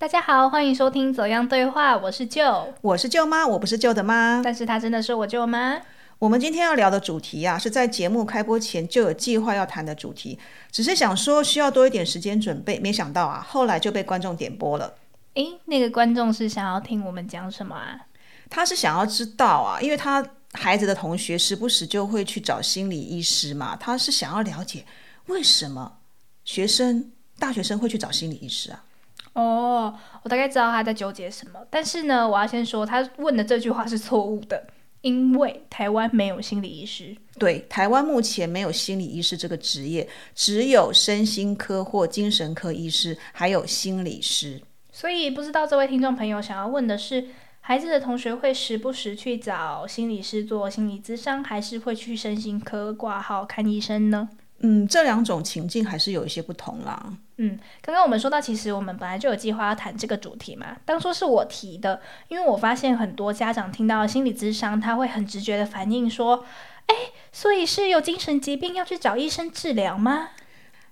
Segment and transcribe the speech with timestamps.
[0.00, 5.78] 大家好，欢迎收听《走样对话》，我是舅，我是舅妈，我不是舅的妈，但是她真的是我舅妈。
[6.18, 10.38] 我们今天要聊的主题啊，是在节目开播前就有计划要谈的主题，
[10.72, 14.94] 只是想说需要多一点时间准备，没想到啊，后来就被观众点播了。
[15.34, 18.00] 诶，那个观众是想要听我们讲什么啊？
[18.48, 24.86] 他是想要知道啊，因为他孩子的同学时不时就会去找心理医师嘛，他是想要了解
[25.26, 25.98] 为什么
[26.46, 28.84] 学生、大学生会去找心理医师啊？
[29.32, 34.66] 哦，我大概知道他在纠结什么，但是呢，我要先说，他问的这句话是错误的，
[35.02, 37.16] 因为台湾没有心理医师。
[37.38, 44.60] 对，台湾目前没有心理医师这个职业，只有身心科或精神科医师，还有心理师。
[44.92, 47.28] 所以不知道这位听众朋友想要问的是，
[47.60, 54.28] 孩子的同学会时不时去找心理师做心理咨商，还是会去身心科挂号看医生呢？
[54.60, 57.12] 嗯，这两种情境还是有一些不同啦。
[57.38, 60.76] 嗯，刚刚我们说到，其实我们本来就有计划要谈这个主题嘛。
[60.84, 66.44] 当初是我提的，因为我发现很多家长听到心理咨商，他会很直觉的反应说
[66.86, 66.94] ：“哎，
[67.32, 70.28] 所以是有精神疾病要去找医生治疗吗？”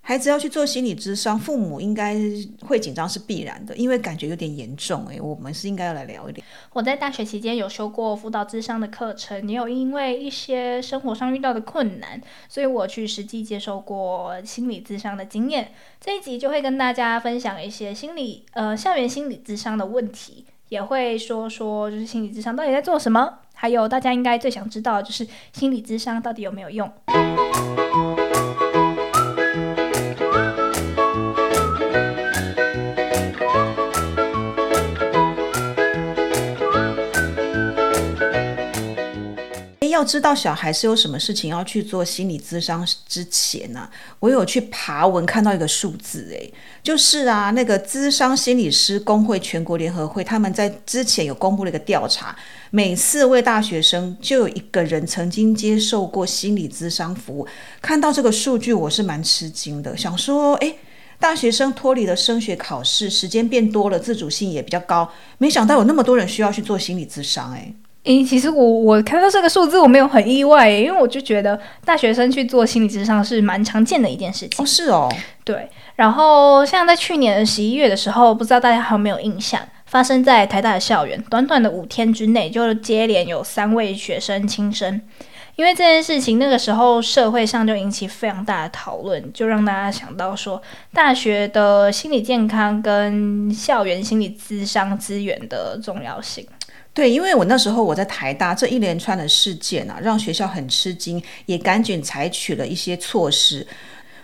[0.08, 2.16] 孩子要去做心理咨商，父母应该
[2.66, 5.06] 会紧张是必然的，因为感觉有点严重。
[5.08, 6.42] 诶，我们是应该要来聊一聊。
[6.72, 15.72] 我在大学期间有修过辅导咨商的课程，也有因为一些生活上遇到的困难，所以我去实际接受过心理咨商的经验。
[16.00, 26.90] 这一集就会跟大家分享一些心理呃校园心理咨商的问题，也会说说就是心理咨商到底在做什么，还有大家应该最想知道就是心理咨商到底有没有用。
[39.98, 52.36] 要知道小孩是有什么事情要去做心理咨商之前呢，我有去爬文看到一个数字，诶，就是啊，那个咨商心理师工会全国联合会他们在之前有公布了一个调查，
[52.70, 57.44] 每四位大学生就有一个人曾经接受过心理咨商服务。
[57.82, 60.76] 看到这个数据，我是蛮吃惊的，想说，诶，
[61.18, 67.74] 大学生脱离了升学考试，时间变多了，自主性也比较高，没想到有那么多人需要去做心理咨商，诶。
[68.08, 74.64] 诶，其实我我看到这个数字，我没有很意外，因为我就觉得大学生去做心理咨商是蛮常见的一件事情。
[74.64, 75.14] 哦，是哦，
[75.44, 75.68] 对。
[75.96, 85.02] 然后像在去年的十一月的时候，不知道大家还有没有印象，发生在台大的校园，短短的五天之内，就接连有三位学生轻生。
[85.56, 90.62] 因为这件事情，那个时候社会上就引起非常大的讨论，就让大家想到说，
[90.94, 96.46] 大学的心理健康跟校园心理咨商资源的重要性。
[96.98, 103.64] 对，因为我那时候我在台大，这一连串的事件啊，让学校很吃惊，也赶紧采取了一些措施。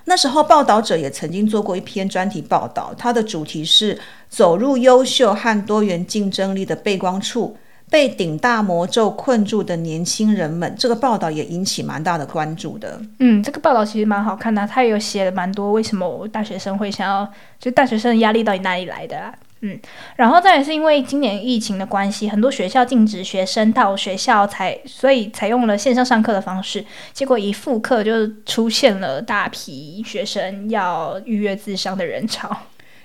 [0.07, 3.97] 那时候报道者也曾经做过一篇专题报道，它的主题是
[4.29, 7.57] “走入优秀和多元竞争力的背光处，
[7.89, 10.75] 被顶大魔咒困住的年轻人们”。
[10.77, 13.01] 这个报道也引起蛮大的关注的。
[13.21, 19.33] 嗯，这个报道其实蛮好看的，他有写了蛮多为什么大学生会想要，就大学生的压力到底哪里来的啊？
[19.67, 19.81] 嗯，
[20.17, 26.85] 然后再也是因为今年疫情的关系，很多学校禁止学生到学校采，所以采用了线上上课的方式。
[27.15, 28.13] 结果一复课，就
[28.45, 32.55] 出现了大批学生要预约自商的人潮。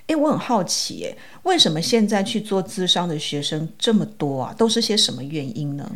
[0.08, 4.54] 诶，我很好奇，诶，为什么现在去做自商的学生这么多啊？
[4.58, 5.90] 都是些什么原因呢？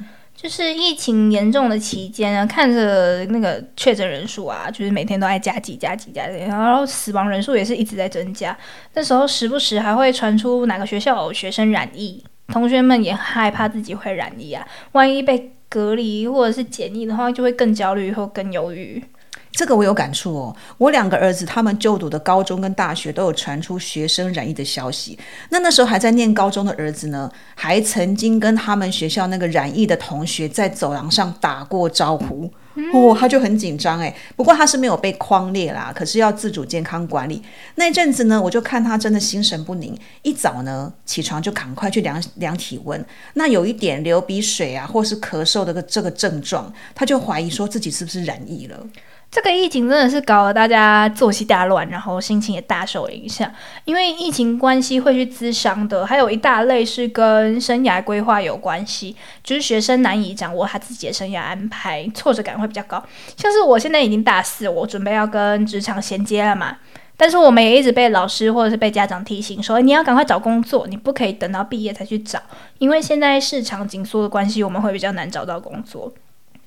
[0.44, 8.56] 就是疫情严重的期间啊，看着那个确诊人数啊，就是每天都在加几加几加几，然后死亡人数也是一直在增加。
[8.94, 19.02] 那时候时不时还会传出哪个学校有学生染疫，同学们也害怕自己会染疫啊，万一被隔离或者是检疫的话，就会更焦虑或更忧郁。
[19.54, 25.18] 这个我有感触哦，我两个儿子他们就读的高中跟大学都有传出学生染疫的消息。
[25.50, 32.52] 那那时候还在念高中的儿子呢，还曾经跟他们学校那个染疫的同学在走廊上打过招呼，
[32.94, 34.14] 哦，他就很紧张哎。
[34.36, 37.40] 不过他是没有被框列啦，可是要自主健康管理。
[37.76, 43.06] 那阵子呢，我就看他真的心神不宁，一早呢起床就赶快去量量体温，
[43.36, 48.84] 那有一点流鼻水啊，或是咳嗽的这个症状，他就怀疑说自己是不是染疫了。
[49.34, 53.52] 这个疫情真的是搞得大家作息大乱，然后心情也大受影响。
[53.84, 63.04] 因为疫情关系会去咨商的，还有一大类是跟生涯规划有关系，就是学生难以掌握他自己的生涯安排，挫折感会比较高。
[63.36, 66.78] 像是我现在已经大四，我准备要跟职场衔接了嘛，
[67.18, 72.40] 但是我们也一直被老师或者是被家长提醒说，你要赶快找工作，你不可以等到毕业才去找，
[72.78, 76.14] 因为现在市场紧缩的关系，我们会比较难找到工作。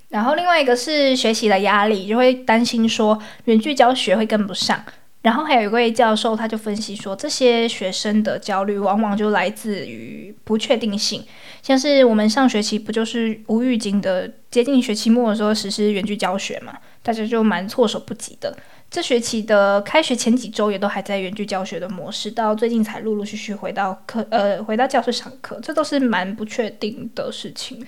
[0.09, 4.83] 然后另外一个是学习的压力，就会担心说远距教学会跟不上，
[5.23, 11.25] 然后还有一位教授，他就分析说，这些学生的焦虑往往就来自于不确定性，
[11.61, 18.57] 像是我们上学期不就是无预警的接近学期末的时候实施远距教学嘛，大家就蛮措手不及的。
[18.89, 27.85] 这学期的开学前几周也都还在远距教学的模式，到最近才陆陆续续回到课呃回到教室上课，这都是蛮不确定的事情。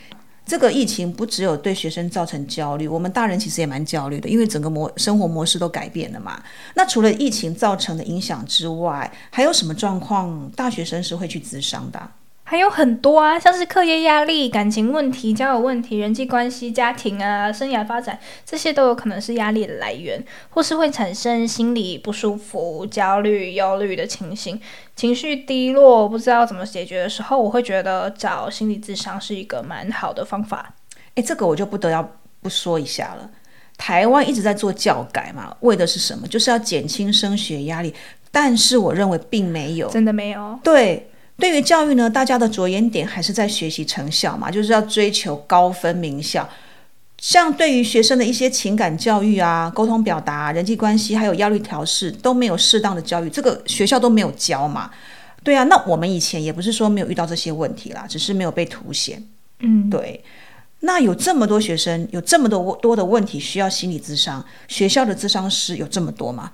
[0.49, 6.43] 这个疫情不只有对学生造成焦虑，我们大人其实也蛮焦虑的，因为整个模生活模式都改变了嘛。
[6.75, 12.11] 那除了疫情造成的影响之外，还有什么状况大学生是会去咨商的？
[12.50, 24.59] 还有很多啊，像是课业压力、感情问题、交友问题、人际关系、家庭啊、生涯发展，这些都有可能是压力的来源，或是会产生心理不舒服、焦虑、忧虑的情形，
[24.97, 30.75] 情绪低落，不知道怎么解决的时候，我会觉得找心理咨商是一个蛮好的方法。
[31.17, 33.31] 诶，这个我就不得要不说一下了。
[33.77, 36.27] 台湾一直在做教改嘛，为的是什么？
[36.27, 37.95] 就是要减轻升学压力，
[38.33, 40.59] 但是我认为并没有，真的没有。
[40.65, 41.11] 对。
[41.38, 46.49] 对于教育呢，大家的着眼点还是在学习成效嘛，就是要追求高分名校。
[47.19, 54.90] 像对于学生的一些情感教育啊、沟通表达、人际关系，还有压力调试，都没有适当的教育，这个学校都没有教嘛。
[55.43, 59.25] 对啊，那我们以前也不是说没有遇到这些问题啦，只是没有被凸显。
[59.61, 60.23] 嗯，对。
[60.81, 66.52] 那有这么多学生，有这么多多的问题需要心理咨商，学校的咨商师有这么多吗？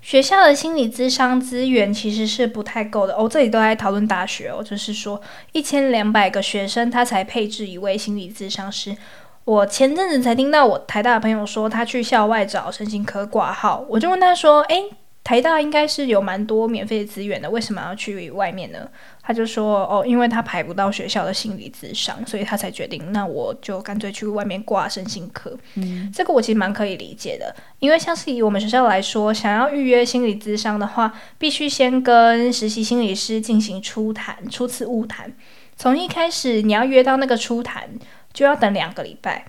[0.00, 3.28] 学校的心理咨商资源其实是不太够的哦。
[3.28, 5.20] 这里都在讨论大学哦，就是说
[5.52, 8.96] 一千两百个学生他才配置一位心理咨商师。
[9.44, 14.90] 我前阵子才听到我台大的朋友说，他去校外找身心科挂号，我就问他说：“诶，
[15.26, 18.88] 台大应该是有蛮多免费资源的，为什么要去外面呢？”
[19.20, 35.32] 他就说：“哦，因为他排不到学校的心理咨商，所以他才决定，那我就干脆去外面挂身心科。”嗯，这个我其实蛮可以理解的，因为像是以我们学校来说，想要预约心理咨商的话，必须先跟实习心理师进行初谈、初次误谈。
[35.74, 37.90] 从一开始你要约到那个初谈，
[38.32, 39.46] 就要等两个礼拜。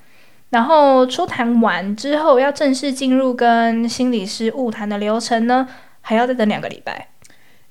[0.49, 5.67] 然后初谈完之后，要正式进入跟心理师误谈的流程呢，
[6.01, 7.09] 还要再等两个礼拜。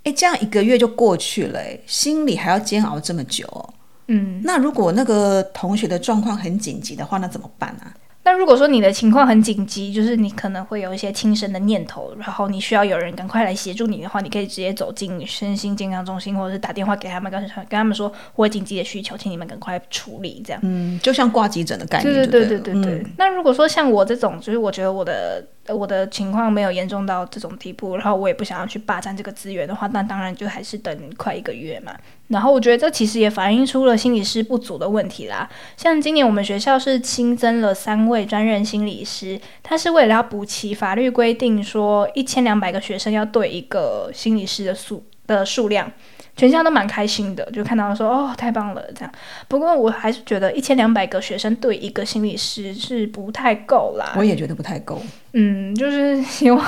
[0.05, 3.46] 哎，这样一个月就过去了，哎，心里还要煎熬这么久。
[3.49, 3.75] 哦
[4.08, 7.90] 嗯，那如果那个同学的状况很紧急的话，那怎么办啊？
[8.26, 20.61] 那如果说你的情况很紧急，就是你可能会有一些轻生的念头，然后你需要有人赶快来协助你的话，你可以直接走进身心健康中心，或者是打电话给他们，跟跟他们说我有紧急的需求，请你们赶快处理，这样。
[20.64, 22.12] 嗯，就像挂急诊的概念。
[22.12, 23.06] 对对对对对对。
[23.17, 25.46] 那如果说像我这种，就是我觉得我的。
[25.68, 31.92] 我的情况没有严重到这种地步，然后我也不想要去霸占这个资源的话，那当然就还是等快一个月嘛。
[32.28, 35.48] 然后我觉得这其实也反映出了心理师不足的问题啦。
[35.76, 45.90] 像今年我们学校是新增了三位专任心理师，他是为了要补齐法律规定说一千两百个学生要对一个心理师的数的数量。
[46.37, 49.11] 全校都蛮开心的，就看到说哦，太棒了这样。
[49.49, 54.12] 不过我还是觉得一千两百个学生对一个心理师是不太够啦。
[54.19, 55.00] 我也觉得不太够。
[55.32, 56.62] 嗯，就是希望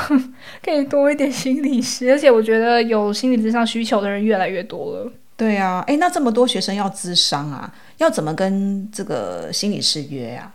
[0.65, 5.13] 可以多一点心理师， 而且我觉得有心理咨商需求的人越来越多了。
[5.37, 10.51] 对啊，哎，那这么多学生要咨商啊，要怎么跟这个心理师约呀？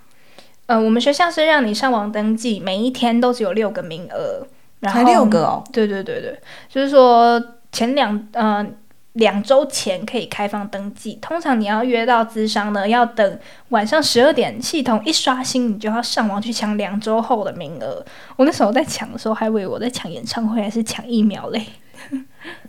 [0.65, 4.43] 呃，我们学校是让你上网登记，每一天都只有六个名额，
[4.89, 5.63] 才六个哦。
[5.71, 6.35] 对对对对，
[6.67, 7.39] 就是说
[7.73, 8.65] 前两呃。
[9.13, 18.03] 两周前可以开放登记，通常你要约到资商呢，要等晚上十二点，系统一刷新，你就要上网去抢两周后的名额。
[18.35, 21.63] 我那时候在抢的时候，还以为我在抢演唱会还是抢疫苗嘞。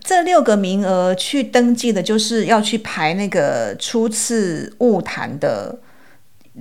[0.00, 5.78] 这六个名额去登记的，就是要去排那个初次误谈的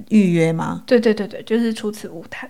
[0.08, 0.84] 预约吗？
[0.88, 2.50] 对对对对，就是初次误谈。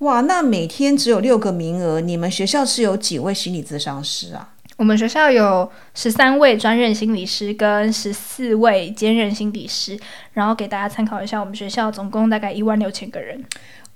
[0.00, 4.50] 哇，那每天只有六个名额，你们学校是有几位心理咨商师啊？
[4.76, 9.98] 我们学校有十三位专任心理师跟十四位兼任心理师，
[10.32, 13.42] 然后给大家参考一下，我们学校总共大概一万六千个人。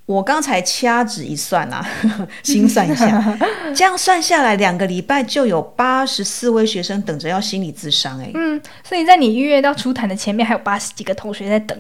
[0.07, 1.87] 我刚才掐指一算啊，
[2.43, 3.39] 心算一下，
[3.77, 8.31] 这样算下来，两个礼拜就有八十四位学生等着要心理咨商哎。
[8.33, 11.77] 嗯，所以在你预约到出谈的前面，还有八十几个同学在等。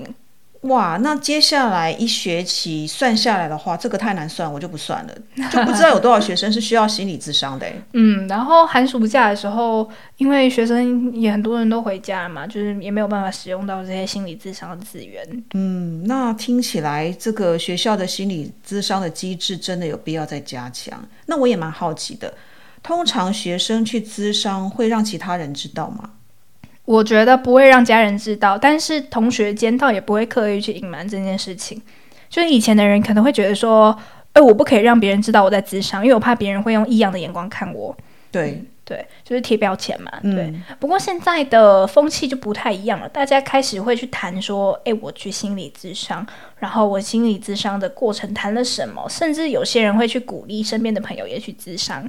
[0.62, 5.15] 哇，那接下来一学期算下来的话，这个太难算，我就不算了，
[5.53, 7.67] 就不知道有多少学生是需要心理智商的。
[7.93, 15.25] 嗯，然后寒暑假的时候，因为学生也很多人都回家了嘛，就是也没有办法使用到这些心理智商的资源。
[15.55, 21.00] 嗯，那听起来这个学校的心理智商的机制真的有必要再加强。
[21.27, 22.35] 那我也蛮好奇的，
[22.83, 26.11] 通常学生去咨商会让其他人知道吗？
[26.88, 31.83] 我觉得不会让家人知道，但是同学间倒也不会刻意去隐瞒这件事情。
[32.30, 33.95] 就是以前的人可能会觉得说，
[34.33, 37.95] 哎，我不可以让别人知道我在智商，因为我怕别人会用异样的眼光看我。
[38.30, 40.11] 对对，就是贴标签嘛。
[40.23, 40.50] 对。
[40.80, 46.26] 不过现在的风气就不太一样了，大家开始会去谈说，哎，我去心理咨商，
[46.57, 52.09] 然后我心理咨商的过程谈了什么，甚至有些人会去鼓励身边的朋友也去咨商。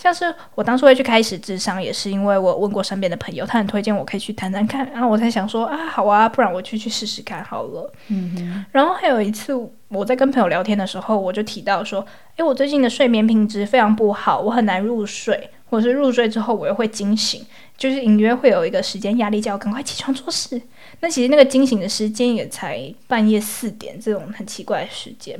[0.00, 7.92] 像是我当初会去开始智商，也是因为我问过身边的朋友，他很推荐我可以去谈谈看，然后我才想说啊，好啊，不然我去去试试看好了。
[8.08, 8.64] 嗯哼。
[8.72, 9.52] 然后还有一次
[9.88, 12.02] 我在跟朋友聊天的时候，我就提到说，
[12.36, 17.44] 诶，我最近的睡眠品质非常不好，我很难入睡，或是入睡之后我又会惊醒，
[17.76, 20.58] 就是隐约会有一个时间压力，叫我赶快起床做事。
[21.00, 25.38] 那其实那个惊醒的时间也才半夜四点这种很奇怪的时间。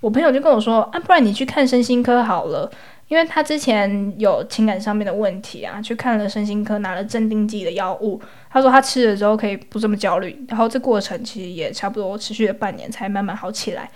[0.00, 2.70] 我朋友就跟我说啊，不然你去看身心科好了。
[3.08, 8.20] 因为他之前有情感上面的问题啊，去看了身心科，拿了镇定剂的药物。
[8.50, 13.90] 他说他吃了之后可以不这么焦虑，然后这过程其实也差不多持续了半年才慢慢好起来。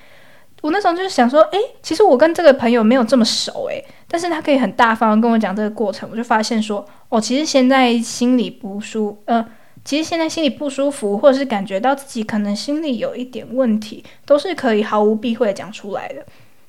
[0.63, 9.47] 我那时候就是想说，诶，其实我跟这个朋友没有这么熟，诶，但是他可以很大方跟我讲这个过程，我就发现说，哦，其实现在心里不舒，呃，
[9.85, 16.25] 其实现在心里不舒服，或者是感觉到自己可能心里有一点问题，都是可以毫无避讳的讲出来的。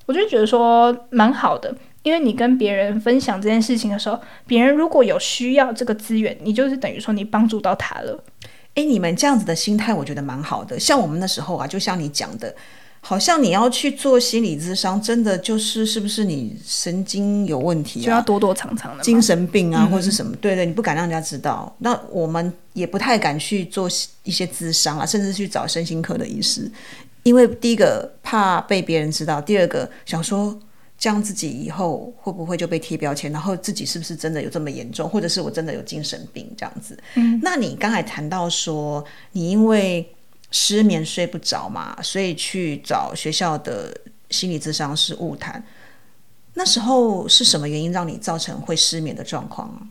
[0.06, 1.76] 我就觉得说蛮好的。
[2.04, 8.22] 因为你跟别人分享这件事情的时候，别人如果有需要这个资源，你就是等于说你帮助到他了。
[8.76, 10.78] 诶，你们这样子的心态，我觉得蛮好的。
[10.78, 12.54] 像我们那时候啊，就像你讲的，
[13.06, 20.34] 好像你要去做心理咨商，真的就是是不是你神经有问题，就要躲躲藏藏的，精神病啊，或者是什么？
[20.38, 21.76] 对对，你不敢让人家知道。
[21.80, 23.90] 那我们也不太敢去做
[24.24, 26.72] 一些咨商啊，甚至去找身心科的医师，
[27.24, 30.58] 因为第一个怕被别人知道，第二个想说。
[30.96, 33.30] 这样自己以后会不会就被贴标签？
[33.30, 36.98] 然后自己是不是真的有这么严重，或者是我真的有精神病这样子？
[37.16, 40.08] 嗯，那你刚才谈到说，你因为
[40.54, 43.92] 失眠睡不着嘛，所以去找学校的
[44.30, 45.62] 心理咨商师误谈。
[46.54, 49.90] 那时候是什么原因让你造成会失眠的状况？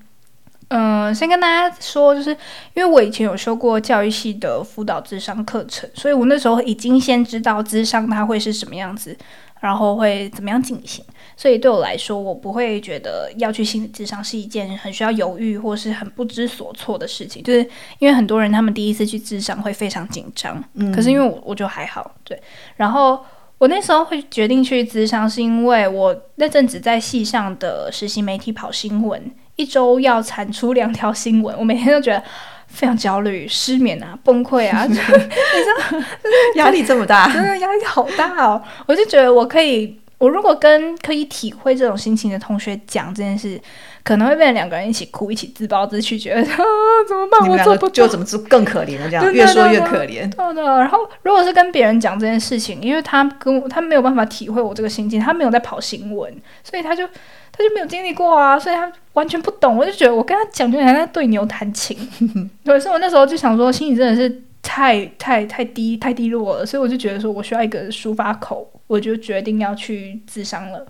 [0.69, 2.31] 嗯，先跟大家说，就是
[2.75, 9.19] 因为我以前有修过教育系的辅导智商课程，所以我那时候已经先知道智商它会是什么样子。
[9.63, 11.05] 然后会怎么样进行？
[11.37, 17.41] 所以对我来说，我不会觉得要去心理智商是一件很需要犹豫或是很不知所措的事情。
[17.45, 17.61] 就是
[18.01, 22.37] 因为很多人他们第一次去智商会非常紧张，嗯，可是因为我我就还好，对。
[22.75, 23.25] 然后
[23.59, 32.23] 我那时候会决定去智商，是因为我那阵子在系上的实习媒体跑新闻，一周要产出两条新闻，我每天都觉得。
[32.73, 35.99] 非常焦虑、失眠啊、 崩溃啊，你知道，
[36.57, 38.61] 压力这么大，真的压力好大哦！
[38.87, 43.61] 我就觉得我可以，我如果跟可以体会这种心情的同学讲这件事，
[44.05, 46.57] 可能会变成两个人一起哭、一起自暴自弃，觉得 啊
[47.09, 47.51] 怎么办？
[47.51, 49.11] 我做不就怎么做更可怜了？
[49.11, 50.31] 这样越说越可怜。
[50.31, 50.63] 对的。
[50.63, 57.05] 然后如果是跟别人讲这件事情，因为他跟我他没有办法体会我这个心境，他没有在跑新闻，所以他就。
[57.55, 59.77] 他就没有经历过啊，所以他完全不懂。
[59.77, 61.95] 我就觉得我跟他讲，就好像在对牛弹琴。
[62.65, 70.87] 对，所以我那时候就想说，心里真的是太太太低太低落了，所以我就觉得说我需要一个抒发口，我就决定要去自伤了。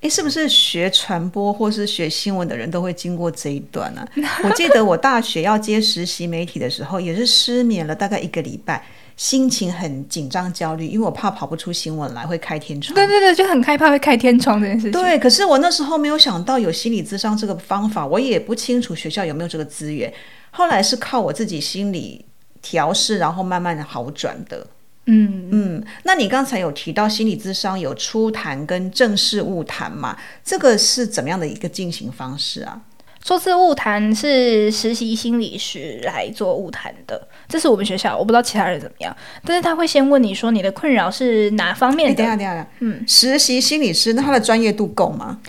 [0.00, 4.04] 诶，是不是学传播或是学新闻的人都会经过这一段呢？
[4.42, 8.84] 我记得我大学要接实习媒体的时候，也是失眠了大概一个礼拜。
[9.14, 12.94] 心情很紧张、焦虑，因为我怕跑不出新闻来，会开天窗。
[12.94, 14.92] 对对对，就很害怕会开天窗这件事情。
[14.92, 20.12] 对，可是我那时候没有想到有心理咨商这个方法，我也不清楚学校有没有这个资源。
[20.50, 22.24] 后来是靠我自己心理
[22.62, 24.66] 调试，然后慢慢的好转的。
[25.06, 30.16] 嗯嗯，那你刚才有提到心理咨商有初谈跟正式误谈嘛？
[30.44, 32.80] 这个是怎么样的一个进行方式啊？
[33.24, 39.16] 初次误谈是实习心理师来做误谈的，这是我们学校，我不知道其他人怎么样。
[39.44, 42.16] 但是他会先问你说你的困扰是哪方面的？
[42.16, 45.40] 等下等下，嗯，实习心理师那他的专业度够吗？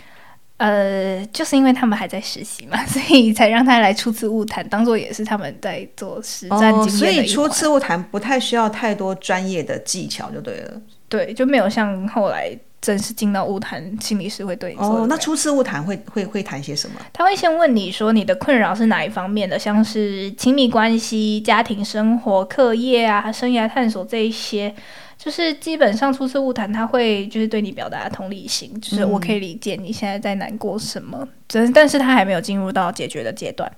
[0.57, 10.81] 呃，就是因为他们还在实习嘛， 所以才让他来初次误谈，当做也是他们在做实战经验所以初次误谈不太需要太多专业的技巧就对了。
[11.10, 12.57] 对，就没有像后来。
[12.83, 14.75] 正式进到物谈，心理师会对。
[14.77, 17.00] 哦，那初次物谈会会会谈些什么？
[17.13, 24.75] 他会先问你说你的困扰是哪一方面的，像是亲密关系、家庭生活、课业啊、生涯探索这一些，
[25.23, 33.71] 就是基本上初次物谈他会就是对你表达同理心，就是我可以理解你现在在难过什么，但但是他还没有进入到解决的阶段。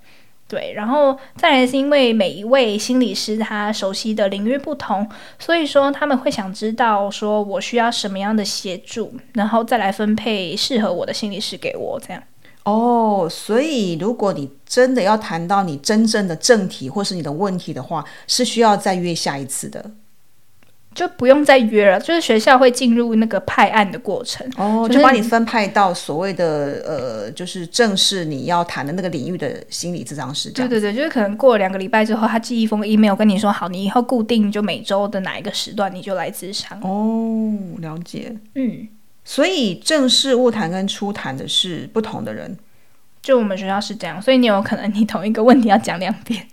[0.47, 12.23] 对，然后再来是因为每一位心理师他熟悉的领域不同，所以说他们会想知道说我需要什么样的协助，然后再来分配适合我的心理师给我这样。
[12.63, 19.91] 哦，所以如果你真的要谈到你真正的正题或是你的问题的话，是需要再约下一次的。
[20.95, 24.49] 就不用再约了，就是学校会进入那个派案的过程。
[24.55, 30.49] 哦，就把你分派到所谓的呃，就是正式你要谈的那个领域的心理咨商师。
[30.51, 36.79] 对对对，就是可能过了两个礼拜之后，他寄一封 email 跟你说，好，你以后固定就每周的哪一个时段你就来咨商。
[36.81, 38.33] 哦，了解。
[38.55, 38.87] 嗯，
[39.25, 42.57] 所以正式物谈跟初谈的是不同的人。
[43.21, 46.47] 就我们学校是这样，所以你有可能你同一个问题要讲两遍。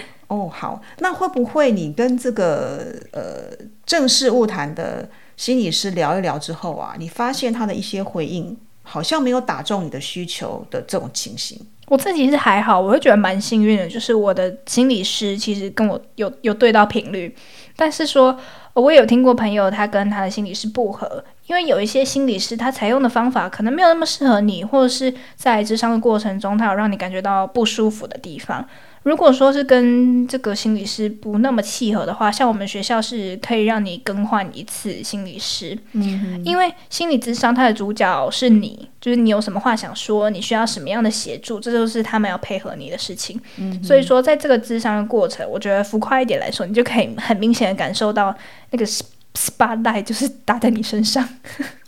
[0.28, 11.60] 哦，好，那会不会你跟这个呃正式物谈的心理师聊一聊之后啊，你发现他的一些回应好像没有打中你的需求的这种情形？
[11.88, 17.34] 我自己是还好，我会觉得蛮幸运的，就是我的心理师其实跟我有有对到频率，
[17.76, 18.38] 但是说
[18.72, 28.66] 我有听过朋友他跟他的心理师不合，因为有一些心理师他采用的方法可能没有那么适合你，或者是在智商的过程中他有让你感觉到不舒服的地方。
[29.04, 43.40] 如果说是跟这个心理师不那么契合的话，像我们学校是可以让你更换一次心理师，嗯，因为心理咨商它的主角是你，就是你有什么话想说，你需要什么样的协助，这就是他们要配合你的事情。
[43.56, 48.32] 嗯，所以说在这个咨商的过程，我觉得浮夸一点来说，你就可以很明显的感受到
[48.70, 48.86] 那个
[49.34, 51.28] spotlight 就是打在你身上。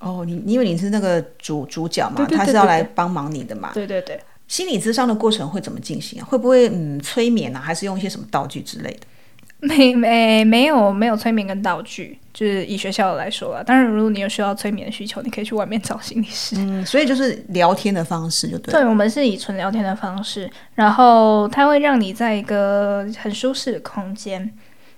[0.00, 3.70] 哦，你因为你是那个主主角嘛，对对对他是要来帮忙你的嘛。
[3.72, 4.18] 对对对。
[4.54, 6.24] 心理咨商的过程会怎么进行啊？
[6.24, 9.00] 会不会嗯催眠啊，还是用一些什么道具之类的？
[9.58, 13.64] 没没没有没有催眠跟道具，就是以学校来说了。
[13.64, 16.54] 当然，如果你有需要催眠的需求，你可以去外面找心理师。
[16.56, 18.78] 嗯，所以就是聊天的方式就对了。
[18.78, 24.48] 对，我们是以纯聊天的方式，然后它会让你在一个很舒适的空间，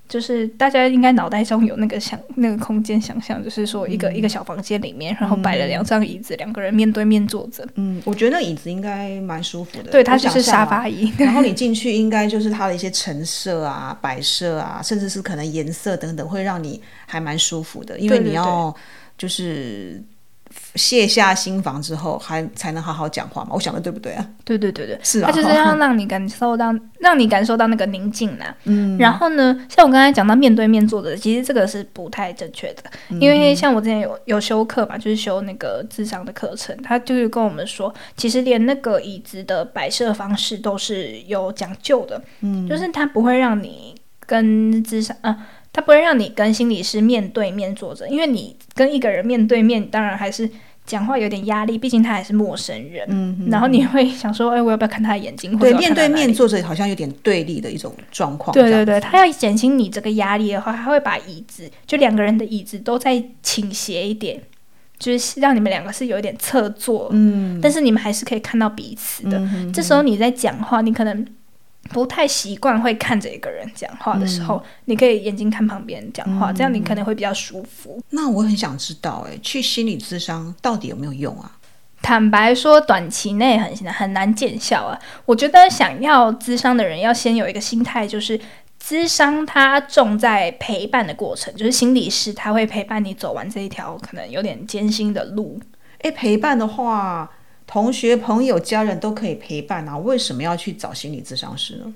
[0.08, 7.66] 就是大家应该脑袋中有那个想那个空间想象，就是说一个、一个小房间里面，然后摆了两张椅子，两个人面对面坐着。
[7.74, 9.90] 嗯，我觉得那椅子应该蛮舒服的。
[9.90, 11.12] 对，它我就是沙发椅。
[11.18, 18.74] 然后你进去，应该就是它的一些陈设啊、摆设啊，甚至是可能颜色等等，会让你还蛮舒服的，因为你要
[19.18, 20.02] 就是
[20.76, 23.50] 卸下心防之后，还才能好好讲话嘛。
[23.52, 24.26] 我想的对不对啊？
[24.44, 28.54] 对对对对，是啊它就是要让你感受到，让你感受到那个宁静啦。
[28.64, 43.94] 嗯，然后呢，像我刚才讲到面对面坐着，其实这个是不太正确的，嗯因为像我之前有有修课嘛，就是修那个智商的课程，他就是跟我们说，其实连那个椅子的摆设方式都是有讲究的，嗯，就是他不会让你
[44.26, 45.36] 跟智商啊。
[45.72, 50.48] 他不会让你跟心理师面对面坐着，因为你跟一个人面对面，当然还是
[50.86, 53.04] 讲话有点压力，毕竟他还是陌生人。
[53.08, 55.58] 嗯，然后你会想说，哎，我要不要看他的眼睛？
[55.58, 58.54] 对面对面坐着好像有点对立的一种状况。
[58.54, 64.40] 对对对，他要减轻你这个压力的话，他会把椅子就两个人的椅子都再倾斜一点，
[64.98, 69.42] 就是让你们两个是有一点侧坐，嗯，但是你们还是可以看到彼此的。
[69.72, 71.26] 这时候你在讲话，你可能
[71.90, 78.00] 不太习惯会看着一个人讲话的时候，你可以眼睛看旁边讲话，这样你可能会比较舒服。
[78.10, 81.52] 那我很想知道，哎，去心理咨商到底有没有用啊？
[82.02, 84.98] 坦白说，短期内很很难见效啊。
[85.24, 88.38] 我觉得想要咨商的人要先有一个心态，就是
[88.80, 95.58] 咨商它重在陪伴的过程，就是心理师他会陪伴你走完这一条可能有点艰辛的路。
[96.02, 97.28] 哎，陪伴的话，
[97.66, 101.92] 同学、朋友、家人都可以陪伴啊，为什么要去找心理咨商师呢？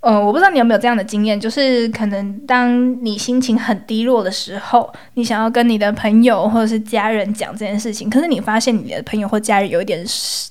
[0.00, 10.04] 呃，我不知道你有没有这样的经验，就是可能当你心情很低落的时候，你想要跟你的朋友或者是家人讲这件事情，可是你发现你的朋友或家人有一点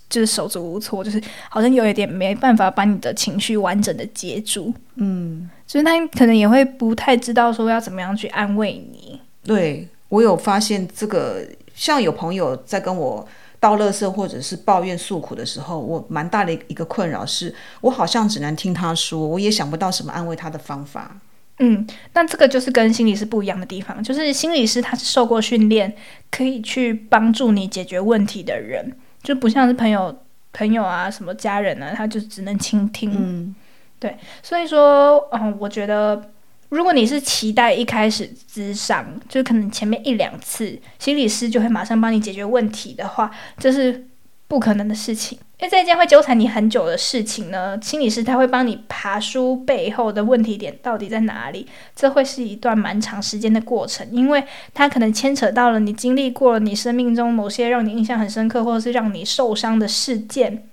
[0.09, 9.19] 就是手足无措，就是好像有一点没办法把你的情绪完整的接住，嗯，所以他可能也会不太知道说要怎么样去安慰你。
[9.43, 11.45] 对我有发现这个，
[11.75, 13.27] 像有朋友在跟我
[13.61, 21.15] 倒垃圾或者是抱怨诉苦的时候，我蛮大的一个困扰是，我好像只能听他说，我也想不到什么安慰他的方法。
[21.59, 25.95] 嗯，那这个就是跟心理师不一样的地方，就是心理师他是受过训练，
[26.31, 33.11] 可以去帮助你解决问题的人，就不像是朋友、朋友啊、什么家人啊，他就只能倾听。
[33.15, 33.55] 嗯，
[33.99, 36.31] 对所以说，嗯，我觉得
[36.71, 44.07] 如果你是期待一开始咨商，就可能前面一两次心理师就会马上帮你解决问题的话，这是
[44.47, 45.37] 不可能的事情。
[45.59, 54.41] 因为这一件会纠缠你很久的事情呢，心理师他会帮你爬书背后的问题点到底在哪里，这会是一段蛮长时间的过程，因为
[54.73, 60.63] 它可能牵扯到了你经历过了你生命中某些让你印象很深刻，或者是让你受伤的事件。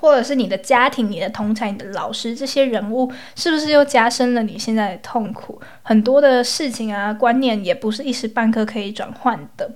[0.00, 5.60] 或者是你的家庭、你的同才、你的老师这些人物，是不是又加深了你现在的痛苦？
[5.82, 9.70] 很多的事情啊、观念也不是一时半刻可以转换的。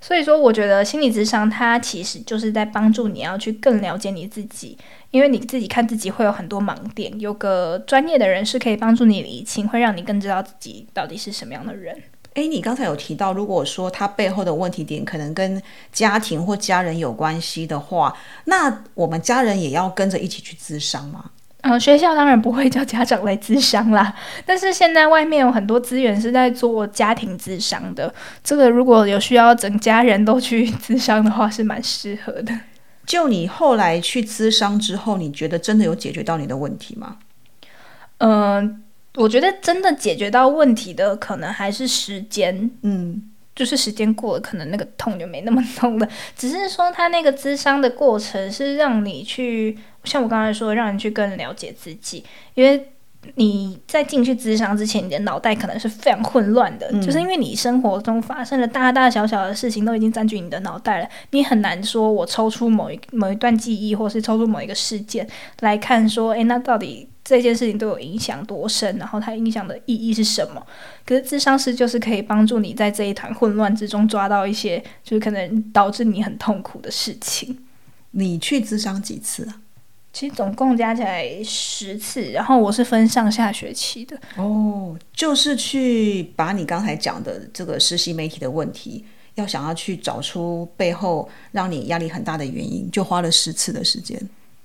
[0.00, 4.76] 所以说，我觉得心理智商它其实就是在帮助你要去更了解你自己，
[5.10, 12.02] 因为你自己看自己会有很多盲点，有个专业的人是可以帮助你理清，会让你更知道自己到底是什么样的人。
[12.34, 21.30] 诶，你刚才有提到，如果说他背后的问题点可能跟家庭或家人有关系的话，那我们家人也要跟着一起去咨商吗？
[21.66, 28.12] 嗯，学校当然不会叫家长来咨商啦，但是现在外面有很多资源是在做家庭咨商的。
[28.42, 32.52] 这个如果有需要整家人都去咨商的话，是蛮适合的。
[33.06, 37.16] 就你后来去咨商之后，你觉得真的有解决到你的问题吗？
[38.18, 38.83] 嗯，
[39.16, 42.70] 我觉得真的解决到问题的可能还是时间。
[42.82, 43.30] 嗯。
[43.56, 46.08] 就是时间过了，可能那个痛就没那么痛了。
[46.36, 52.24] 只是说，他那个咨商的过程是让你去，像我刚才说，让你去更了解自己。
[52.54, 52.88] 因为
[53.36, 65.24] 你在进去咨商之前，你的脑袋可能是非常混乱的，就是因为你生活中发生了大大小小的事情都已经占据你的脑袋了，你很难说我抽出某一某一段记忆，或是抽出某一个事件
[65.60, 67.08] 来看，说，诶，那到底。
[67.24, 70.64] 这件事情对我影响多深，然后它影响的意义是什么？
[71.06, 77.58] 可是智商师就是可以帮助你在这一团混乱之中抓到一些，就是可能导致你很痛苦的事情。
[78.10, 79.60] 你去智商几次啊？
[80.12, 84.16] 其实总共加起来十次，然后我是分上下学期的。
[84.36, 94.16] 哦，就是去把你刚才讲的这个实习媒体的问题，要想要去找出背后让你压力很大的原因，就花了十次的时间。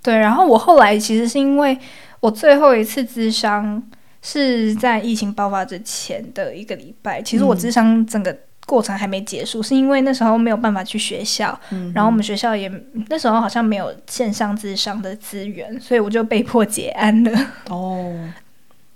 [0.10, 1.78] 对，然后我后来其实是因为。
[2.22, 3.82] 我最后一次咨商
[4.22, 7.22] 是在疫情爆发之前的一个礼拜。
[7.22, 11.58] 其实我咨商整个过程还没结束，是因为那时候没有办法去学校，
[11.94, 12.70] 然后我们学校也
[13.08, 17.32] 那时候好像没有线上咨商的资源，所以我就被迫结案了。
[17.72, 18.14] 哦，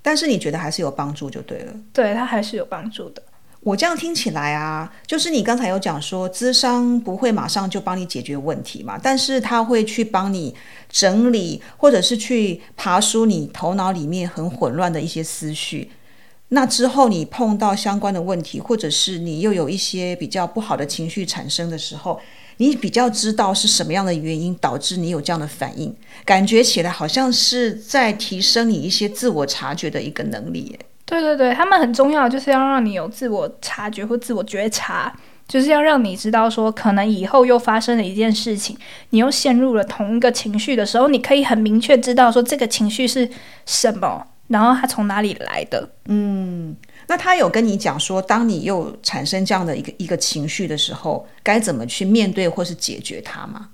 [0.01, 1.73] 但是你觉得还是有帮助就对了。
[1.93, 3.23] 对他还是有帮助的。
[3.61, 10.53] 我这样听起来啊，就是你刚才有讲说，智商不会马上就帮你解决问题嘛，但是他会去帮你
[10.93, 15.89] 整理，或者是去爬梳你头脑里面很混乱的一些思绪。
[16.49, 22.21] 那之后你碰到相关的问题，或者是你又有一些比较不好的情绪产生的时候，
[22.57, 30.77] 你比较知道是什么样的原因导致你有这样的反应，感觉起来好像是在提升你一些自我察觉的一个能力。
[31.05, 35.11] 对对对，他们很重要，就是要让你有自我察觉或自我觉察，
[35.47, 38.75] 就是要让你知道说，可能以后又发生了一件事情，
[39.09, 43.29] 你又陷入了同一个情绪的时候，你可以很明确知道说这个情绪是
[43.65, 45.87] 什么，然后它从哪里来的。
[46.05, 46.75] 嗯，
[47.07, 53.69] 那他有跟你讲说，当你又产生这样的一个一个情绪的时候，该怎么去面对或是解决它吗？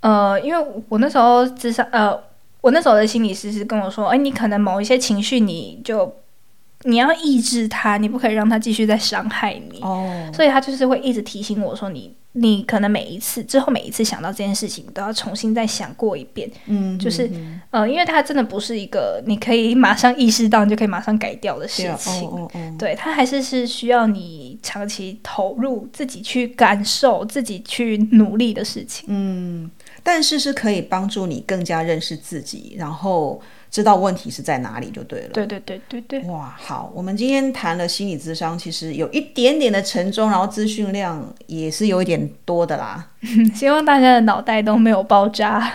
[0.00, 2.16] 呃，因为我那时候至少呃，
[2.60, 6.14] 我那时候的心理师是跟我说，哎，你可能某一些情绪你就。
[6.84, 9.80] 你要抑制他，你不可以让他继续再伤害你。
[9.82, 16.50] 哦，所以他就是会一直提醒我说，你你可能每一次之后每一次想到这件事情，都要重新再想过一遍。
[16.66, 17.30] 嗯，就是
[17.70, 22.26] 呃，因为他真的不是一个你可以马上意识到你就可以马上改掉的事情。
[22.26, 29.04] 哦哦哦，对它还是是需要你长期投入自己去感受、自己去努力的事情。
[29.08, 29.70] 嗯，
[30.02, 33.40] 但是是可以帮助你更加认识自己，然后。
[33.72, 35.30] 知道问题是在哪里就对了。
[35.32, 36.20] 对对对对对。
[36.28, 43.08] 哇，好，我们今天谈了心理智商，其实有一点点的沉重，然后资讯量也是有一点多的啦。
[43.54, 45.72] 希望大家的脑袋都没有爆炸。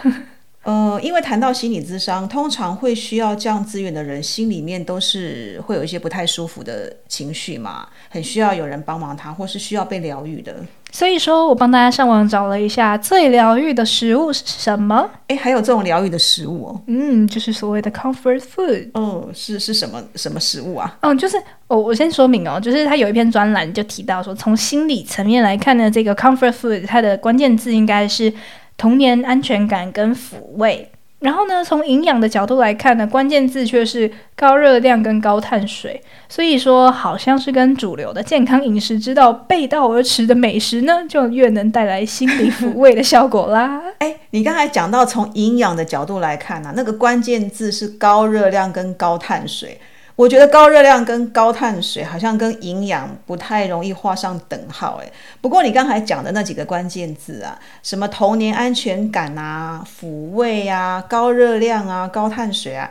[0.68, 10.54] 呃，因为谈到心理咨商，通常会需要这样资源的人，心里面都是会有一些不太舒服的情绪嘛，很需要有人帮忙他，或是需要被疗愈的。
[10.92, 15.10] 所以说我帮大家上网找了一下最疗愈的食物是什么？
[15.28, 16.82] 哎，还有这种疗愈的食物哦。
[16.88, 18.90] 嗯，就是所谓的 comfort food。
[18.94, 20.98] 哦，是是什么什么食物啊？
[21.00, 28.34] 嗯，就是哦，我先说明哦，就是他有一篇专栏就提到说，从心理层面来看呢，这个 comfort food 它的关键字应该是。
[28.78, 43.82] 童年安全感跟抚慰，然后呢，从营养的角度来看呢，关键字却是高热量跟高碳水，所以说好像是跟主流的健康饮食之道背道而驰的美食呢，就越能带来心理抚慰的效果啦。
[43.98, 49.80] 哎，你刚才讲到从营养的角度来看呢，那个关键字是高热量跟高碳水。
[50.18, 62.90] 我觉得高热量跟高碳水好像跟营养不太容易画上等号，诶，不过你刚才讲的那几个关键字啊，什么童年安全感啊、抚慰啊、高热量啊、高碳水啊，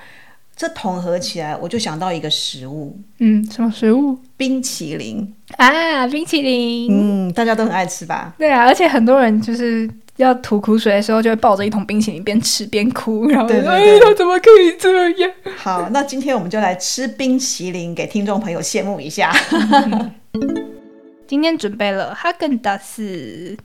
[0.54, 4.16] 这统合起来，我就想到一个食物，嗯，什么食物？
[4.36, 6.88] 冰淇淋啊，冰淇淋，
[7.28, 8.34] 嗯，大家都很爱吃吧？
[8.38, 9.90] 对啊，而且很多人就是。
[10.16, 15.31] 要吐苦水的时候，就会抱着一桶冰淇淋边吃边哭，然后哎，他怎么可以这样？
[15.57, 19.31] 好，那今天我们就来吃冰淇淋，给听众朋友羡慕一下。
[21.26, 23.57] 今天准备了哈根达斯，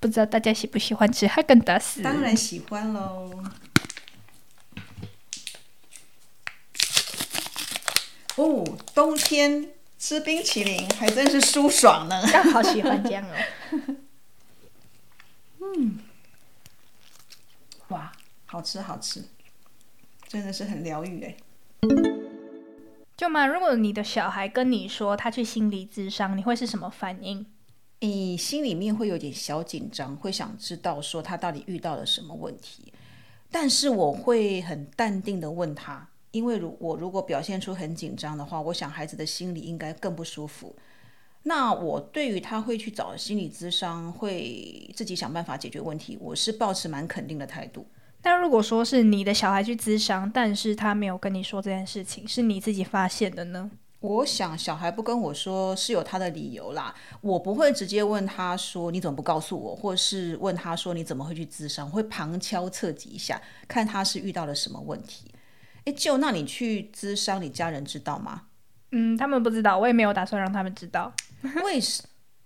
[0.00, 2.02] 不知道大家喜不喜欢吃哈根达斯？
[2.02, 3.30] 当然喜欢喽。
[8.36, 12.20] 哦，冬天吃冰淇淋还真是舒爽呢。
[12.32, 13.94] 刚好喜欢这样哦。
[15.64, 15.98] 嗯，
[17.88, 18.12] 哇，
[18.44, 19.24] 好吃好吃，
[20.28, 21.36] 真的是很疗愈哎。
[23.16, 27.46] 舅妈，如果你的小孩跟你说他去心理咨商，你会是什么反应？
[28.00, 32.92] 你心里面会有点小紧张，会想知道说他到底遇到了什么问题。
[33.50, 40.74] 但是我会很淡定的问他，因为如我如果表现出很紧张的话，我想孩子的心里应该更不舒服。
[41.44, 47.86] 那我对于他会去找心理咨商，会自己想办法解决问题，我是保持蛮肯定的态度。
[48.22, 53.70] 但如果说是你的小孩去咨商，但是他没有跟你说这件事情，是你自己发现的呢？
[54.00, 65.30] 我想小孩不跟我说是有他的理由啦，我不会直接问他说你怎么不告诉我，或是问他说你怎么会去咨商，会旁敲侧击一下，看他是遇到了什么问题。
[65.84, 68.42] 诶，就那你去咨商，你家人知道吗？
[68.96, 71.12] 嗯，他们不知道，我也没有打算让他们知道。
[71.64, 72.02] 为什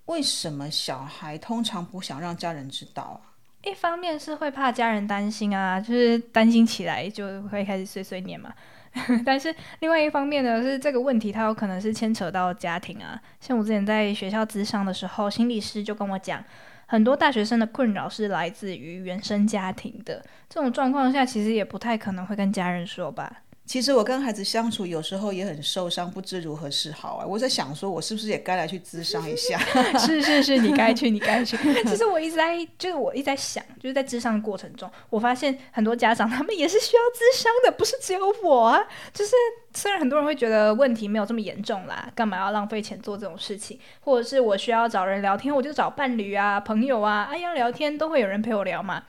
[0.06, 3.36] 为什么小孩通常不想让家人知道啊？
[3.64, 8.50] 一方面是会怕家人担心啊，就是担心起来就会开始碎碎念嘛。
[9.26, 13.20] 但是另外一方面呢，是这个问题它有可能是牵扯到家庭啊。
[13.40, 16.42] 像我之前在学校咨商的时候，心理师就跟我讲，
[16.86, 20.24] 很多大学生的困扰是来自于原生家庭的。
[20.48, 23.42] 这种状况下，其实也不太可能会跟家人说吧。
[23.68, 27.26] 其实我跟孩子相处，有时候也很受伤，不知如何是好啊。
[27.26, 29.58] 我在想，说我是不是也该来去咨商一下？
[30.00, 31.54] 是是是，你该去，你该去。
[31.84, 38.82] 其实我一直在，就是我一直在想，就是在咨商的过程中，我发现很多家长他们也是需要咨商的，不是只有我啊。
[39.12, 39.32] 就是
[39.74, 43.78] 虽然很多人会觉得问题没有这么严重啦，干嘛要浪费钱做这种事情？
[44.00, 49.02] 或者是我需要找人聊天，我就找伴侣啊、朋友啊，哎呀，聊天都会有人陪我聊嘛。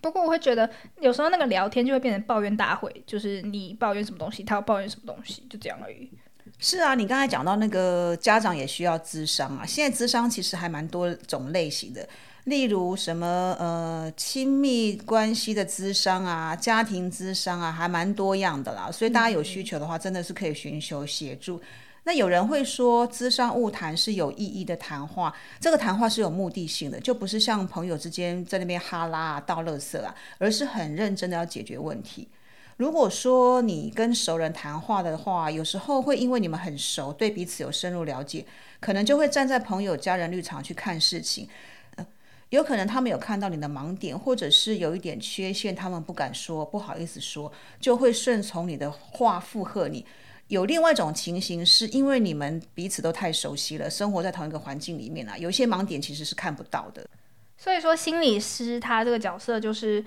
[0.00, 0.68] 不过我会觉得，
[1.00, 6.10] 有时候那个聊天就会变成抱怨大会，就是你抱怨什么东西，他要抱怨什么东西，就这样而已。
[6.58, 12.08] 是啊，你刚才讲到那个家长也需要咨商啊，现在咨商其实还蛮多种类型的，
[12.44, 18.90] 例如什么呃亲密关系的咨商啊，家庭咨商啊，还蛮多样的啦。
[18.90, 21.60] 所以大家有需求的话，真的是可以寻求协助。
[22.08, 32.26] 那有人会说，资商误谈是有意义的谈话，这个谈话是有目的性的，就不是像朋友之间在那边哈拉啊、倒垃圾啊，而是很认真的要解决问题。
[32.78, 38.46] 如果说你跟熟人谈话的话，有时候会因为你们很熟，对彼此有深入了解，
[38.80, 41.46] 可能就会站在朋友、家人立场去看事情。
[42.48, 50.06] 有可能他们有看到你的盲点，或者是有一点缺陷，他们不敢说，不好意思说，就会顺从你的话附和你。
[50.48, 57.06] 有另外一种情形，是因为你们彼此都太熟悉了，生活在同一个环境里面啊，有一些盲点其实是看不到的。
[57.56, 60.04] 所以说，心理师他这个角色就是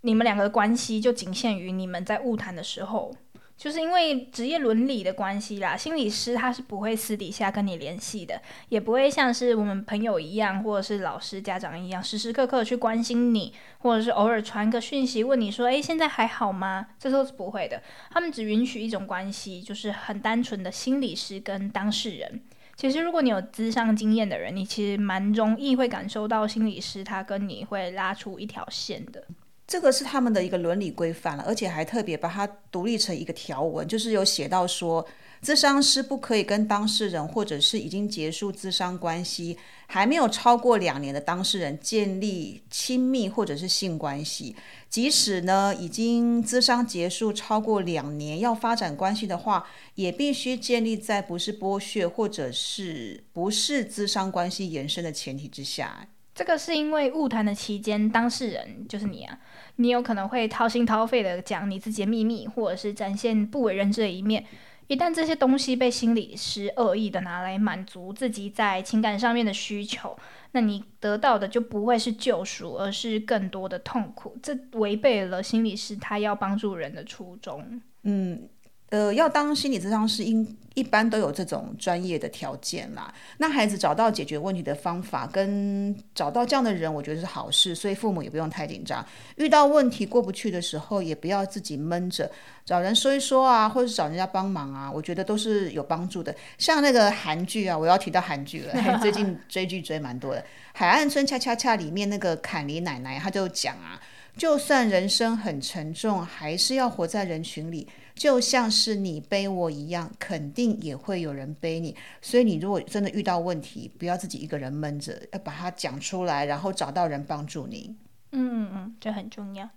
[0.00, 3.14] 你们两个关系就仅限于你们在误谈的时候。
[3.56, 17.80] 就是因为职业伦理的关系啦，心理师他是不会私底下跟你联系的，也不会像是我们朋友一样，或者是老师、家长一样，时时刻刻去关心你，或者是偶尔传个讯息问你说：“诶，现在还好吗？”这都是不会的。
[18.10, 22.42] 他们只允许一种关系，就是很单纯的心理师跟当事人。
[22.74, 29.24] 其实，如果你有咨商经验的人，你其实蛮容易会感受到心理师他跟你会拉出一条线的。
[29.72, 35.02] 这个是他们的一个伦理规范了，而且还特别把它独立成一个条文，就是有写到说，
[35.42, 39.56] 咨商师不可以跟当事人或者是已经结束咨商关系
[39.86, 44.54] 还没有超过两年的当事人建立亲密或者是性关系，
[44.90, 56.08] 即使呢已经咨商结束超过两年要发展关系的话，也必须建立在不是剥削或者是不是咨商关系延伸的前提之下。
[56.34, 59.38] 这个是因为误谈的期间，当事人就是你啊，
[59.76, 64.44] 你有可能会掏心掏肺的讲你自己的秘密，或者是展现不为人知的一面。
[64.88, 70.16] 一旦这些东西被心理师恶意的拿来满足自己在情感上面的需求，
[70.52, 74.36] 那你得到的就不会是救赎，而是更多的痛苦。
[74.42, 77.80] 这违背了心理师他要帮助人的初衷。
[78.04, 78.48] 嗯。
[78.92, 83.10] 呃，要当心理咨商师，应一般都有这种专业的条件啦。
[83.38, 89.02] 那孩子找到解决问题的方法，跟找到这样的人，我觉得是好事，所以父母也不用太紧张。
[89.36, 92.30] 遇到问题过不去的时候，也不要自己闷着，
[92.66, 96.34] 找人说一说啊，或者找人家帮忙啊，我觉得都是有帮助的。
[96.58, 100.40] 像那个韩剧啊，我要提到韩剧了， 最近追剧追蛮多的，
[100.74, 103.98] 《海岸村恰恰恰》里面那个坎尼奶奶，她就讲啊。
[104.34, 107.86] 就算人生很沉重，还是要活在人群里，
[108.22, 111.96] 就像是你背我一样，肯定也会有人背你。
[112.20, 117.96] 所以你如果真的遇到问题，不要自己一个人闷着，要把它讲出来，然后找到人帮助你。
[118.30, 119.68] 嗯嗯，这很重要。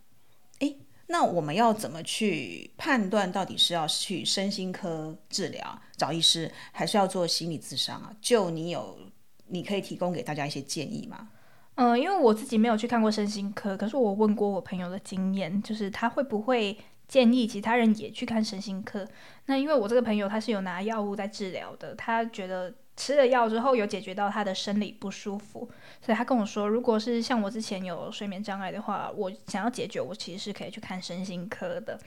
[0.60, 0.78] 诶，
[1.08, 8.16] 那我们要怎么去判断到底是要去身心科治疗找医师，还是要做心理咨商啊？
[8.22, 8.96] 就你有，
[9.48, 11.30] 你可以提供给大家一些建议吗？
[11.78, 19.08] 嗯，因为我自己没有去看过身心科，可是我问过我朋友的经验，就是他会不会建议其他人也去看身心科？
[19.46, 25.70] 那因为我这个朋友他是有拿药物在治疗的，他觉得吃了药之后有解决到他的生理不舒服，
[26.02, 32.00] 所以他跟我说，如果是像我之前有睡眠障碍的话，我想要解决，我其实是可以去看身心科的。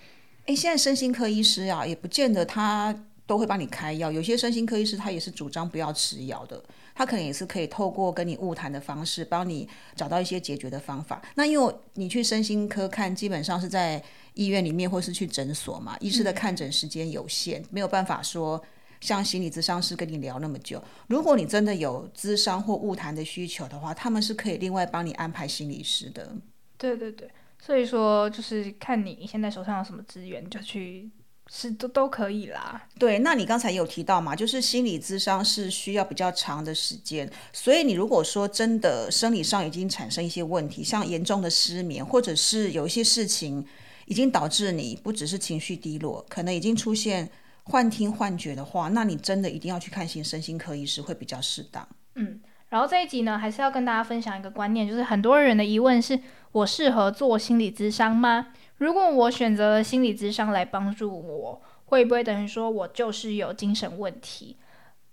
[0.46, 3.04] 诶，现在身心科医师啊，也不见得他。
[3.28, 6.64] 都会帮你开药，有些身心科医师他也是主张不要吃药的，
[6.98, 11.22] 他可能也是可以透过跟你晤谈的方式，帮你找到一些解决的方法。
[11.37, 14.02] 那因为你去身心科看，基本上是在
[14.34, 18.61] 医院里面或是去诊所嘛，医师的看诊时间有限，没有办法说
[19.00, 20.82] 像心理咨商师跟你聊那么久。
[21.06, 26.34] 如果你真的有咨商或晤谈的需求的话，他们是可以另外帮你安排心理师的。
[26.76, 27.30] 对对对，
[27.61, 31.08] 所以说就是看你现在手上有什么资源，就去。
[31.50, 32.87] 是都都可以啦。
[32.98, 43.64] 对，那你刚才有提到嘛，就是心理咨商是需要比较长的时间，所以你如果说真的生理上已经产生一些问题，像严重的失眠，或者是有一些事情
[44.06, 47.28] 已经导致你不只是情绪低落，可能已经出现
[47.64, 51.88] 幻听幻觉的话，那你真的一定要去看心身心科医师会比较适当。
[52.14, 52.40] 嗯。
[52.70, 56.20] 然后这一集呢，还是要跟大家分享一个观念，就是很多人的疑问是：
[56.52, 58.48] 我适合做心理咨商吗？
[58.78, 64.56] 如果我选择了心理咨商来帮助我，会不会等于说我就是有精神问题？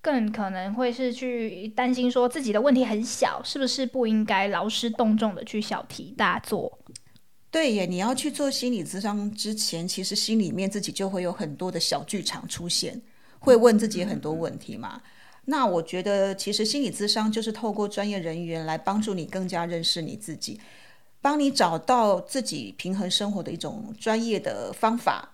[0.02, 6.78] 更可能会是去担心说自己的问题很小，是不是不应该劳师动众的去小题大做？
[7.50, 13.02] 对耶，你要去做心理咨商之前，其实心里面自己就会有很多的小剧场出现，
[13.40, 15.02] 会问自己很多问题嘛。
[15.46, 20.60] 那我觉得，其实心理咨商就是透过专业人员来帮助你更加认识你自己，
[21.26, 25.28] 帮你找到自己平衡生活的一种专业的方法。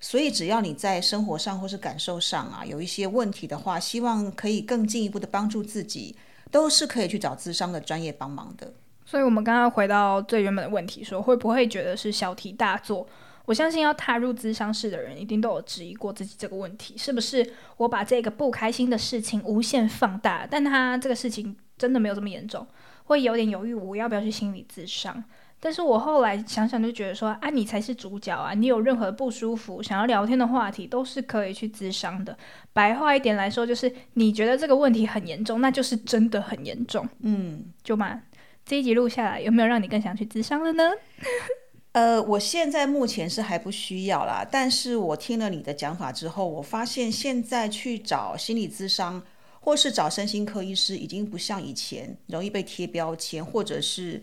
[0.00, 6.16] 所以，只要你在生活上或是感受上啊有一些问题的话，希望可以更进一步的帮助自己，
[6.50, 8.72] 都是可以去找咨商的专业帮忙的。
[9.04, 13.06] 所以，我们刚刚回到最原本的问题，说会不会觉得是小题大做？
[13.44, 20.44] 我相信要踏入咨商室的人，一定都有质疑过自己这个问题：是不是我把这个不开心的事情无限放大？
[20.50, 22.66] 但他这个事情真的没有这么严重，
[23.06, 25.24] 会有点犹豫，我要不要去心理咨商？
[25.58, 28.52] 但是我后来想想，就觉得说，啊，你才是主角啊！
[28.52, 32.36] 你有任何不舒服、想要聊天的话题，都是可以去咨商的。
[32.74, 37.08] 白话一点来说，就是你觉得这个问题很严重，那就是真的很严重。
[37.20, 38.20] 嗯，就嘛，
[38.66, 40.92] 这一集录下来，有没有让你更想去咨商了呢？
[41.92, 49.22] 呃，我现在目前是还不需要啦，但是我听了你的讲法之后，我发现现在去找心理咨商
[49.66, 54.22] 或是找身心科医师，已经不像以前容易被贴标签，或者是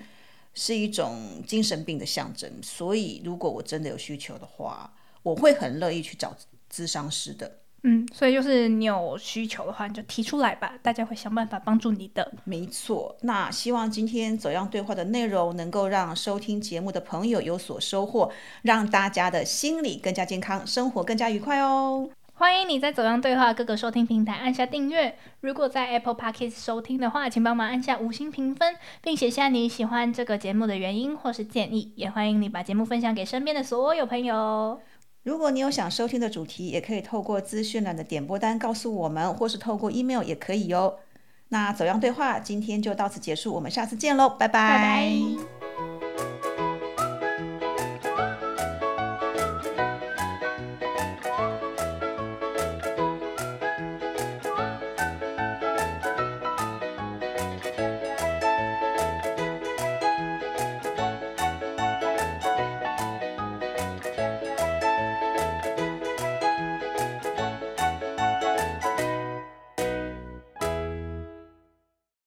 [0.53, 2.49] 是一种精神病的象征。
[2.61, 6.33] 所以，如果我真的有需求的话，我会很乐意去找
[6.73, 7.59] 咨商师的。
[7.83, 12.31] 嗯，所以就是你有需求的话，你就提出来吧，大家会想办法帮助你的。
[12.45, 22.09] 没错，那希望今天走样对话的内容能够让收听节目的朋友有所收获，让大家的心理更加健康，生活更加愉快哦。
[22.43, 25.15] 欢迎你在走样对话各个收听平台按下订阅。
[25.39, 31.93] 如果在 Apple Podcast 收听的话，请帮忙按下五星评分，并写下你喜欢这个节目的原因或是建议。
[31.95, 34.77] 也欢迎你把节目分享给身边的所有朋友。
[35.23, 40.99] 如果你有想收听的主题，也可以透过资讯栏的点播单告诉我们，或是透过 email 也可以哟。
[41.47, 45.13] 那走样对话今天就到此结束，我们下次见喽，拜拜。